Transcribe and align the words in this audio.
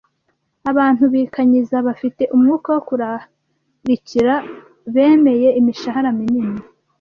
Abantu 0.71 1.03
bikanyiza, 1.13 1.75
bafite 1.87 2.23
umwuka 2.35 2.67
wo 2.75 2.81
kurarikira 2.87 4.33
bemeye 4.93 5.49
imishahara 5.59 6.09
minini. 6.19 6.61